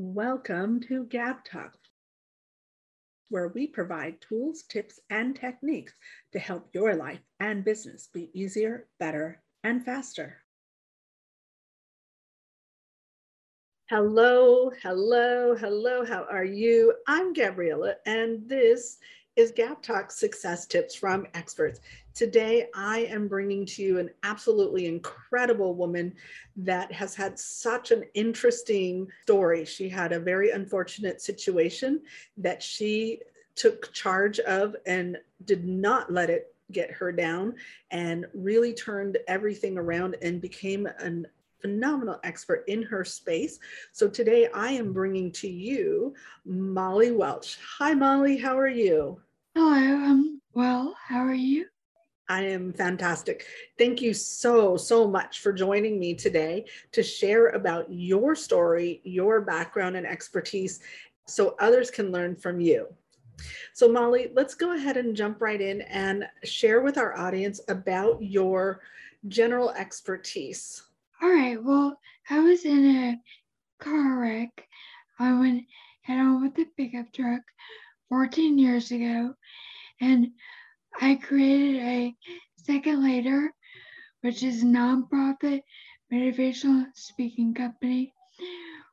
[0.00, 1.76] Welcome to Gab Talk,
[3.30, 5.92] where we provide tools, tips, and techniques
[6.30, 10.40] to help your life and business be easier, better, and faster.
[13.90, 16.04] Hello, hello, hello.
[16.04, 16.94] How are you?
[17.08, 18.98] I'm Gabriella, and this
[19.38, 21.78] is Gab Talk Success Tips from Experts.
[22.12, 26.12] Today, I am bringing to you an absolutely incredible woman
[26.56, 29.64] that has had such an interesting story.
[29.64, 32.00] She had a very unfortunate situation
[32.36, 33.20] that she
[33.54, 37.54] took charge of and did not let it get her down
[37.92, 41.28] and really turned everything around and became an
[41.60, 43.60] phenomenal expert in her space.
[43.92, 47.58] So today I am bringing to you Molly Welch.
[47.78, 48.36] Hi, Molly.
[48.36, 49.20] How are you?
[49.60, 50.94] Hello, I'm well.
[51.04, 51.66] How are you?
[52.28, 53.44] I am fantastic.
[53.76, 59.40] Thank you so, so much for joining me today to share about your story, your
[59.40, 60.78] background, and expertise
[61.26, 62.86] so others can learn from you.
[63.74, 68.22] So, Molly, let's go ahead and jump right in and share with our audience about
[68.22, 68.82] your
[69.26, 70.84] general expertise.
[71.20, 71.60] All right.
[71.60, 71.98] Well,
[72.30, 74.68] I was in a car wreck.
[75.18, 75.64] I went
[76.02, 77.42] head on with a pickup truck
[78.08, 79.34] 14 years ago,
[80.00, 80.28] and
[81.00, 82.16] I created a
[82.56, 83.52] Second Later,
[84.20, 85.62] which is a nonprofit
[86.12, 88.12] motivational speaking company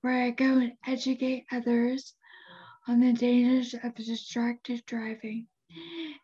[0.00, 2.14] where I go and educate others
[2.88, 5.46] on the dangers of distracted driving.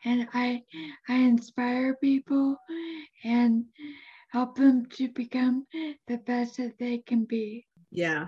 [0.05, 0.62] And I
[1.09, 2.56] I inspire people
[3.25, 3.64] and
[4.31, 5.66] help them to become
[6.06, 7.66] the best that they can be.
[7.91, 8.27] Yeah.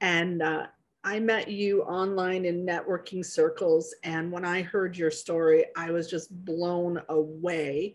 [0.00, 0.66] And uh,
[1.04, 3.94] I met you online in networking circles.
[4.02, 7.94] And when I heard your story, I was just blown away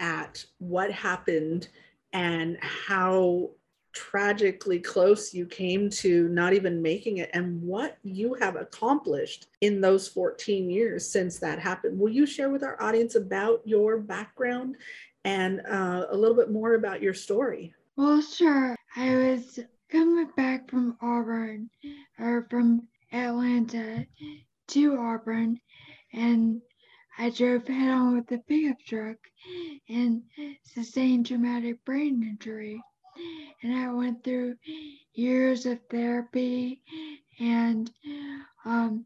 [0.00, 1.68] at what happened
[2.12, 3.50] and how
[3.92, 9.80] tragically close you came to not even making it and what you have accomplished in
[9.80, 11.98] those 14 years since that happened.
[11.98, 14.76] Will you share with our audience about your background
[15.24, 17.72] and uh, a little bit more about your story?
[17.96, 18.74] Well, sure.
[18.96, 19.60] I was
[19.90, 21.70] coming back from Auburn
[22.42, 24.06] from Atlanta
[24.68, 25.60] to Auburn
[26.12, 26.60] and
[27.16, 29.16] I drove head on with a pickup truck
[29.88, 30.22] and
[30.64, 32.82] sustained traumatic brain injury.
[33.62, 34.56] And I went through
[35.12, 36.82] years of therapy
[37.38, 37.90] and
[38.64, 39.04] um,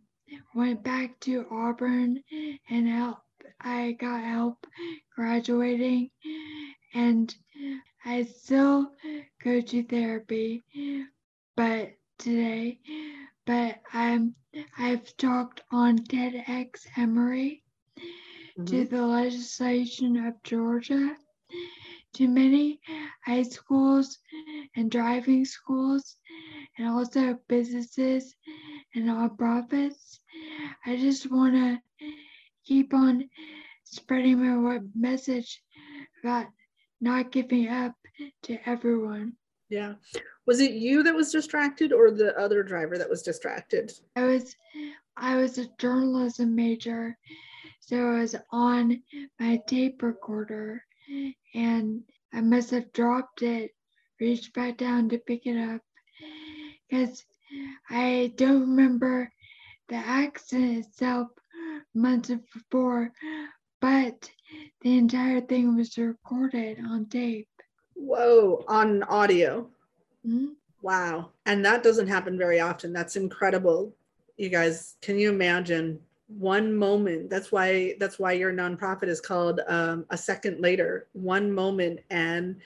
[0.55, 2.23] went back to Auburn
[2.71, 3.19] and help.
[3.61, 4.67] I got help
[5.15, 6.11] graduating
[6.95, 7.35] and
[8.05, 8.93] I still
[9.45, 10.65] go to therapy,
[11.57, 12.79] but today,
[13.49, 14.35] but I'm
[14.77, 17.63] I've talked on TEDx Emory
[17.99, 18.65] mm-hmm.
[18.67, 21.17] to the legislation of Georgia,
[22.13, 22.79] to many
[23.25, 24.19] high schools
[24.77, 26.19] and driving schools,
[26.77, 28.37] and also businesses
[28.95, 30.19] and nonprofits.
[30.85, 31.81] I just want to
[32.67, 33.31] keep on
[33.85, 35.63] spreading my message
[36.23, 36.49] about
[37.01, 37.95] not giving up
[38.43, 39.37] to everyone.
[39.69, 39.95] Yeah.
[40.47, 43.93] Was it you that was distracted or the other driver that was distracted?
[44.17, 44.57] I was
[45.17, 47.19] I was a journalism major.
[47.81, 49.03] So I was on
[49.39, 50.85] my tape recorder
[51.55, 52.03] and
[52.33, 53.73] I must have dropped it,
[54.21, 55.81] reached back down to pick it up.
[56.89, 57.25] Because
[57.91, 59.33] I don't remember
[59.89, 61.29] the accident itself
[61.95, 63.13] months before,
[63.81, 64.31] but
[64.83, 67.49] the entire thing was recorded on tape.
[68.09, 69.69] Whoa, on audio.
[70.27, 70.47] Mm-hmm.
[70.81, 71.29] Wow.
[71.45, 72.91] And that doesn't happen very often.
[72.91, 73.95] That's incredible.
[74.39, 77.29] You guys, can you imagine one moment?
[77.29, 81.09] That's why that's why your nonprofit is called um, a second later.
[81.13, 82.57] One moment and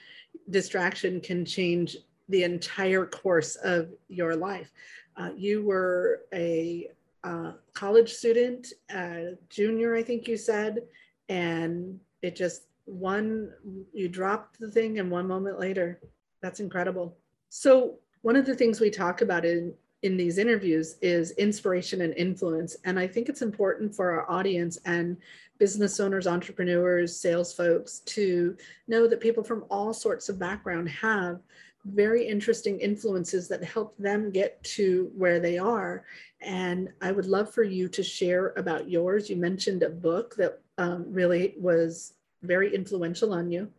[0.49, 1.97] distraction can change
[2.29, 4.71] the entire course of your life.
[5.17, 6.89] Uh, you were a
[7.25, 10.83] uh, college student, uh, junior, I think you said,
[11.27, 13.51] and it just one
[13.93, 15.99] you dropped the thing and one moment later.
[16.41, 17.17] That's incredible.
[17.49, 19.73] So one of the things we talk about in
[20.03, 22.75] in these interviews is inspiration and influence.
[22.83, 25.17] And i think it's important for our audience and
[25.59, 31.39] business owners entrepreneurs sales folks to know that people from all sorts of background have
[31.85, 36.03] very interesting influences that help them get to where they are.
[36.41, 39.29] And i would love for you to share about yours.
[39.29, 42.13] You mentioned a book that um, really was
[42.43, 43.71] very influential on you?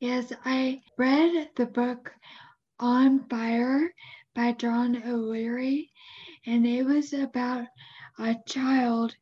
[0.00, 2.12] Yes, I read the book
[2.80, 3.94] On Fire
[4.34, 5.90] by John O'Leary,
[6.44, 7.66] and it was about
[8.18, 9.14] a child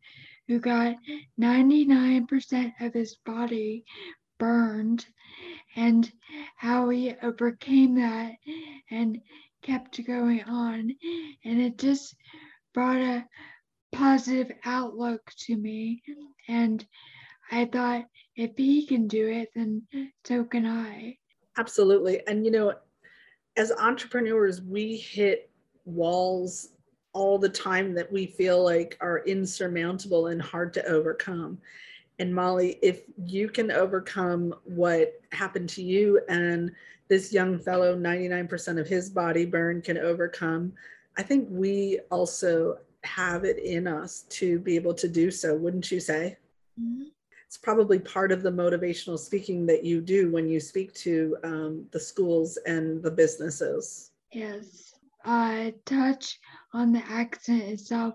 [0.48, 0.96] who got
[1.38, 3.84] 99% of his body
[4.38, 5.06] burned
[5.76, 6.10] and
[6.56, 8.32] how he overcame that
[8.90, 9.20] and
[9.62, 10.96] kept going on.
[11.44, 12.16] And it just
[12.74, 13.26] brought a
[13.92, 16.02] positive outlook to me.
[16.48, 16.84] And
[17.50, 18.06] I thought
[18.40, 19.82] if he can do it, then
[20.24, 21.18] so can I.
[21.58, 22.26] Absolutely.
[22.26, 22.74] And, you know,
[23.56, 25.50] as entrepreneurs, we hit
[25.84, 26.70] walls
[27.12, 31.58] all the time that we feel like are insurmountable and hard to overcome.
[32.18, 36.70] And Molly, if you can overcome what happened to you and
[37.08, 40.72] this young fellow, 99% of his body burn can overcome,
[41.18, 45.90] I think we also have it in us to be able to do so, wouldn't
[45.90, 46.36] you say?
[46.80, 47.08] Mm-hmm.
[47.50, 51.84] It's probably part of the motivational speaking that you do when you speak to um,
[51.90, 54.12] the schools and the businesses.
[54.32, 54.94] Yes.
[55.24, 56.38] I touch
[56.72, 58.14] on the accident itself,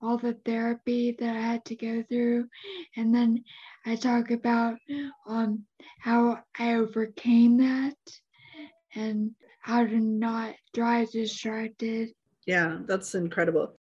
[0.00, 2.48] all the therapy that I had to go through,
[2.96, 3.44] and then
[3.86, 4.78] I talk about
[5.28, 5.62] um,
[6.00, 7.94] how I overcame that
[8.96, 9.30] and
[9.60, 12.08] how to not drive distracted.
[12.46, 13.76] Yeah, that's incredible.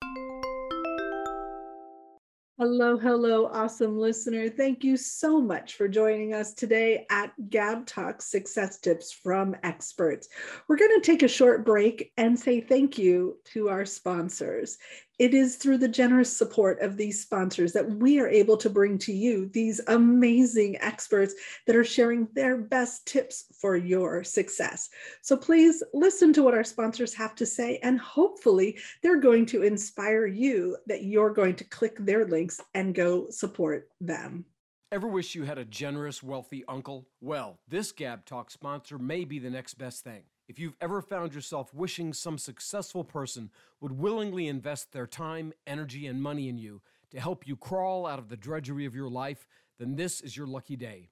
[2.61, 4.51] Hello, hello, awesome listener.
[4.51, 10.29] Thank you so much for joining us today at Gab Talk Success Tips from Experts.
[10.69, 14.77] We're going to take a short break and say thank you to our sponsors.
[15.21, 18.97] It is through the generous support of these sponsors that we are able to bring
[19.01, 21.35] to you these amazing experts
[21.67, 24.89] that are sharing their best tips for your success.
[25.21, 29.63] So please listen to what our sponsors have to say, and hopefully, they're going to
[29.63, 34.47] inspire you that you're going to click their links and go support them.
[34.91, 37.07] Ever wish you had a generous, wealthy uncle?
[37.21, 40.23] Well, this Gab Talk sponsor may be the next best thing.
[40.51, 43.51] If you've ever found yourself wishing some successful person
[43.81, 46.83] would willingly invest their time, energy, and money in you
[47.13, 49.47] to help you crawl out of the drudgery of your life,
[49.79, 51.11] then this is your lucky day.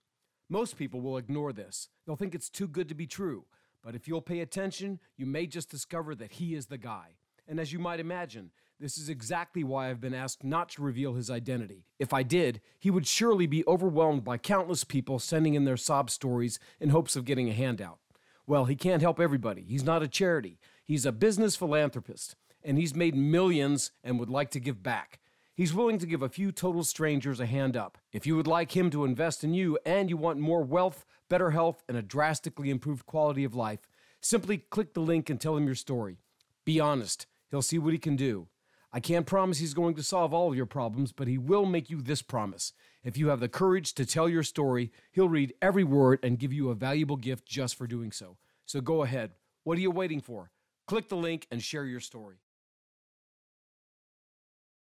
[0.48, 1.88] Most people will ignore this.
[2.04, 3.44] They'll think it's too good to be true.
[3.80, 7.10] But if you'll pay attention, you may just discover that he is the guy.
[7.46, 8.50] And as you might imagine,
[8.80, 11.84] this is exactly why I've been asked not to reveal his identity.
[12.00, 16.10] If I did, he would surely be overwhelmed by countless people sending in their sob
[16.10, 18.00] stories in hopes of getting a handout.
[18.48, 19.62] Well, he can't help everybody.
[19.68, 20.58] He's not a charity.
[20.82, 22.34] He's a business philanthropist,
[22.64, 25.20] and he's made millions and would like to give back.
[25.54, 27.98] He's willing to give a few total strangers a hand up.
[28.10, 31.50] If you would like him to invest in you and you want more wealth, better
[31.50, 33.86] health, and a drastically improved quality of life,
[34.22, 36.16] simply click the link and tell him your story.
[36.64, 38.48] Be honest, he'll see what he can do.
[38.90, 41.90] I can't promise he's going to solve all of your problems, but he will make
[41.90, 42.72] you this promise.
[43.08, 46.52] If you have the courage to tell your story, he'll read every word and give
[46.52, 48.36] you a valuable gift just for doing so.
[48.66, 49.30] So go ahead.
[49.64, 50.50] What are you waiting for?
[50.86, 52.36] Click the link and share your story.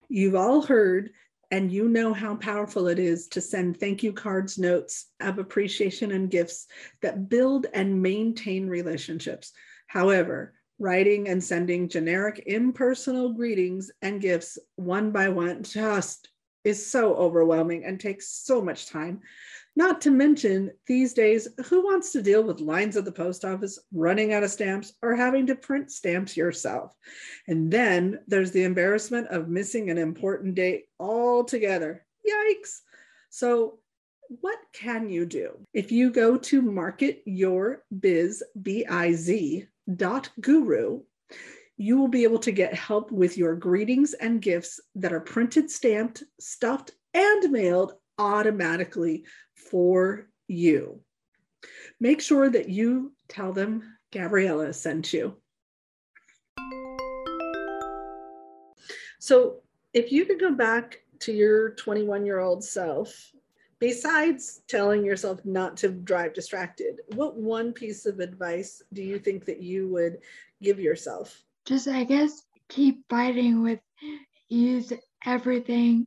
[0.08, 1.10] You've all heard
[1.50, 6.12] and you know how powerful it is to send thank you cards, notes of appreciation,
[6.12, 6.68] and gifts
[7.02, 9.52] that build and maintain relationships.
[9.88, 16.30] However, writing and sending generic impersonal greetings and gifts one by one just
[16.66, 19.20] is so overwhelming and takes so much time.
[19.76, 23.78] Not to mention, these days, who wants to deal with lines at the post office,
[23.92, 26.92] running out of stamps, or having to print stamps yourself?
[27.46, 32.04] And then there's the embarrassment of missing an important date altogether.
[32.26, 32.80] Yikes.
[33.30, 33.78] So,
[34.28, 35.50] what can you do?
[35.72, 41.02] If you go to marketyourbiz, B-I-Z, dot guru,
[41.76, 45.70] you will be able to get help with your greetings and gifts that are printed,
[45.70, 49.24] stamped, stuffed, and mailed automatically
[49.54, 51.00] for you.
[52.00, 55.36] Make sure that you tell them Gabriella sent you.
[59.18, 59.62] So,
[59.92, 63.32] if you could go back to your 21 year old self
[63.78, 69.44] besides telling yourself not to drive distracted, what one piece of advice do you think
[69.46, 70.18] that you would
[70.62, 71.45] give yourself?
[71.66, 73.80] Just, I guess, keep fighting with
[74.48, 74.92] use
[75.24, 76.06] everything,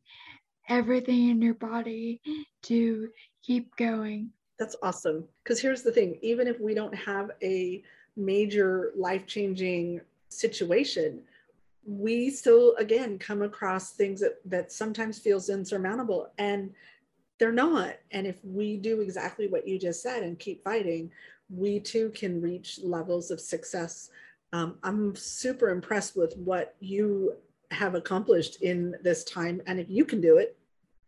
[0.67, 2.21] everything in your body
[2.63, 3.09] to
[3.43, 4.31] keep going.
[4.57, 5.25] That's awesome.
[5.43, 7.83] Because here's the thing even if we don't have a
[8.15, 11.21] major life changing situation,
[11.85, 16.71] we still again come across things that that sometimes feels insurmountable and
[17.39, 17.95] they're not.
[18.11, 21.09] And if we do exactly what you just said and keep fighting,
[21.49, 24.09] we too can reach levels of success.
[24.53, 27.33] Um, I'm super impressed with what you
[27.71, 29.61] have accomplished in this time.
[29.67, 30.57] And if you can do it,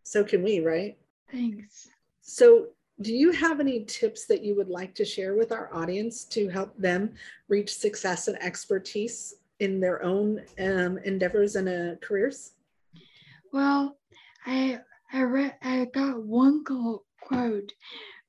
[0.04, 0.98] so can we, right?
[1.32, 1.88] Thanks.
[2.22, 2.68] So,
[3.02, 6.50] do you have any tips that you would like to share with our audience to
[6.50, 7.16] help them
[7.48, 12.52] reach success and expertise in their own um, endeavors and uh, careers?
[13.52, 13.98] Well,
[14.46, 14.82] I
[15.12, 17.74] I read I got one quote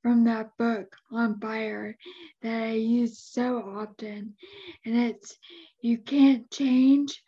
[0.02, 1.96] from that book on fire
[2.42, 4.34] that I use so often.
[4.84, 5.38] And it's
[5.80, 7.22] you can't change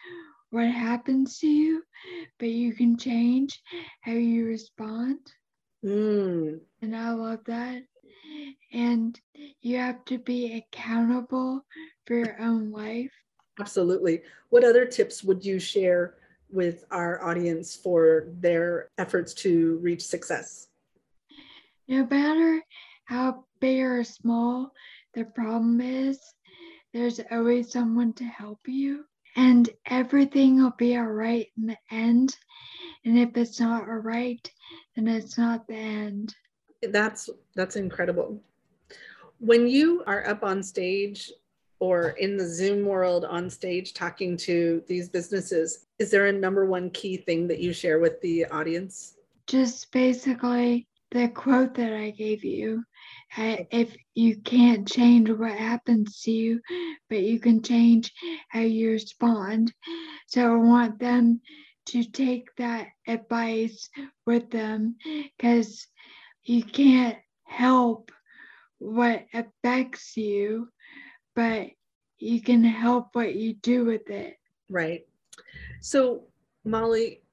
[0.51, 1.83] what happens to you,
[2.39, 3.61] but you can change
[4.03, 5.19] how you respond.
[5.85, 7.83] Mm, And I love that.
[8.73, 9.19] And
[9.61, 11.65] you have to be accountable
[12.07, 13.13] for your own life.
[13.61, 14.23] absolutely.
[14.51, 16.15] What other tips would you share
[16.51, 20.69] with our audience for their efforts to reach success?
[21.89, 22.63] No matter
[23.05, 24.73] how big or small
[25.15, 26.19] the problem is,
[26.95, 29.05] there's always someone to help you.
[29.37, 32.37] And everything will be all right in the end.
[33.05, 34.49] And if it's not all right,
[34.95, 36.35] then it's not the end.
[36.83, 38.41] That's that's incredible.
[39.41, 41.33] When you are up on stage
[41.81, 46.65] or in the Zoom world on stage talking to these businesses, is there a number
[46.65, 49.17] one key thing that you share with the audience?
[49.49, 52.85] Just basically the quote that I gave you.
[53.38, 56.61] uh, If you can't change what happens to you,
[57.09, 58.12] but you can change
[58.50, 59.73] how you respond.
[60.26, 61.40] So I want them
[61.87, 63.88] to take that advice
[64.26, 64.97] with them
[65.38, 65.87] because
[66.42, 68.11] you can't help
[68.78, 70.68] what affects you,
[71.37, 71.68] but
[72.18, 74.37] you can help what you do with it.
[74.68, 75.02] Right.
[75.80, 76.25] So,
[76.64, 77.24] Molly,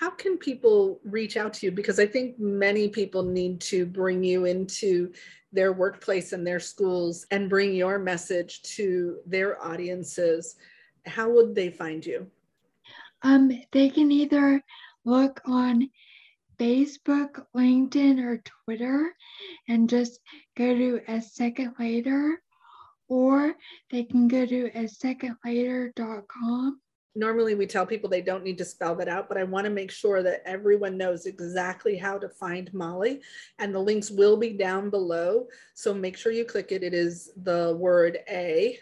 [0.00, 1.72] how can people reach out to you?
[1.72, 5.12] Because I think many people need to bring you into
[5.52, 10.56] their workplace and their schools and bring your message to their audiences.
[11.04, 12.26] How would they find you?
[13.20, 14.64] Um, they can either
[15.04, 15.90] look on
[16.58, 19.14] Facebook, LinkedIn, or Twitter
[19.68, 20.18] and just
[20.56, 22.42] go to a second later,
[23.08, 23.54] or
[23.90, 25.36] they can go to a second.
[27.16, 29.70] Normally, we tell people they don't need to spell that out, but I want to
[29.70, 33.20] make sure that everyone knows exactly how to find Molly.
[33.58, 35.48] And the links will be down below.
[35.74, 36.84] So make sure you click it.
[36.84, 38.78] It is the word A,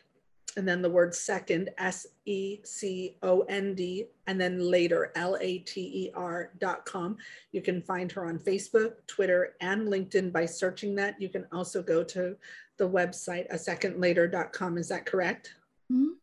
[0.56, 5.38] and then the word second, S E C O N D, and then later, L
[5.40, 7.16] A T E R dot com.
[7.52, 11.20] You can find her on Facebook, Twitter, and LinkedIn by searching that.
[11.20, 12.36] You can also go to
[12.76, 14.78] the website, a secondlater.com.
[14.78, 15.54] Is that correct?
[15.90, 16.16] Mhm.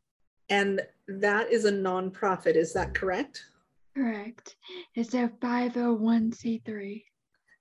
[0.50, 2.56] And that is a nonprofit.
[2.56, 3.46] Is that correct?
[3.96, 4.56] Correct.
[4.96, 7.04] It's a 501c3.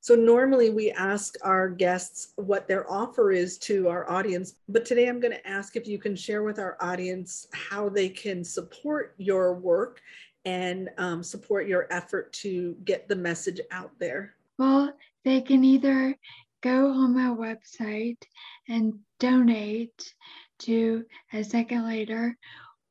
[0.00, 5.09] So normally we ask our guests what their offer is to our audience, but today
[5.09, 9.14] I'm going to ask if you can share with our audience how they can support
[9.17, 10.03] your work
[10.45, 14.35] and um, support your effort to get the message out there.
[14.59, 14.93] Well,
[15.25, 16.14] they can either
[16.62, 18.23] go on my website
[18.69, 20.14] and donate
[20.61, 22.37] to a second later,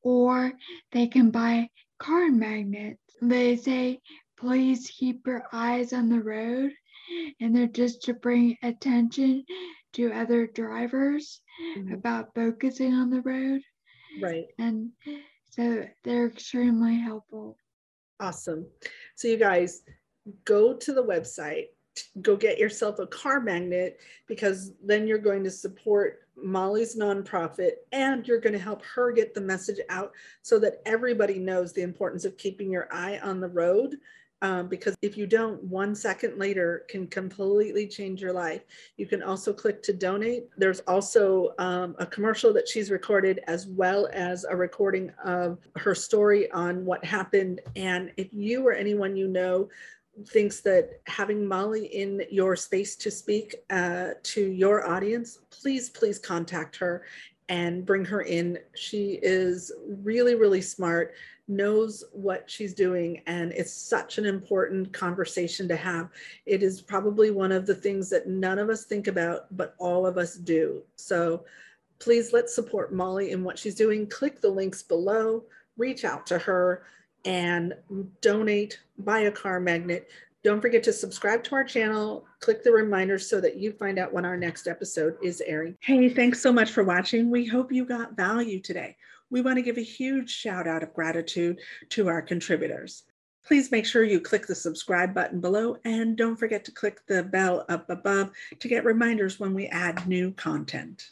[0.03, 0.53] or
[0.91, 1.69] they can buy
[2.00, 3.00] card magnets.
[3.22, 4.01] They say,
[4.38, 6.72] please keep your eyes on the road,
[7.39, 9.45] and they're just to bring attention
[9.93, 11.41] to other drivers
[11.75, 11.93] Mhm.
[11.93, 13.62] about focusing on the road.
[14.22, 14.48] Right.
[14.57, 14.91] And
[15.51, 17.57] so they're extremely helpful.
[18.19, 18.67] Awesome.
[19.15, 19.83] So you guys
[20.45, 21.67] go to the website,
[22.21, 28.27] go get yourself a car magnet because then you're going to support Molly's nonprofit and
[28.27, 32.25] you're going to help her get the message out so that everybody knows the importance
[32.25, 33.97] of keeping your eye on the road.
[34.41, 38.63] Um, because if you don't, one second later can completely change your life.
[38.97, 40.50] You can also click to donate.
[40.57, 45.95] There's also um, a commercial that she's recorded, as well as a recording of her
[45.95, 47.62] story on what happened.
[47.77, 49.69] And if you or anyone you know
[50.27, 56.20] thinks that having Molly in your space to speak uh, to your audience, please, please
[56.20, 57.03] contact her
[57.50, 58.60] and bring her in.
[58.75, 61.13] She is really, really smart,
[61.48, 66.10] knows what she's doing, and it's such an important conversation to have.
[66.46, 70.05] It is probably one of the things that none of us think about, but all
[70.05, 70.84] of us do.
[70.96, 71.46] So
[72.00, 74.08] please let's support Molly in what she's doing.
[74.08, 75.43] Click the links below,
[75.77, 76.84] reach out to her
[77.25, 77.73] and
[78.21, 80.09] donate, buy a car magnet.
[80.43, 84.11] Don't forget to subscribe to our channel, click the reminders so that you find out
[84.11, 85.77] when our next episode is airing.
[85.79, 87.29] Hey, thanks so much for watching.
[87.29, 88.97] We hope you got value today.
[89.29, 93.03] We want to give a huge shout out of gratitude to our contributors.
[93.45, 97.23] Please make sure you click the subscribe button below and don't forget to click the
[97.23, 101.09] bell up above to get reminders when we add new content.